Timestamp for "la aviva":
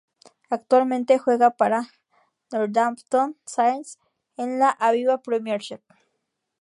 4.57-5.21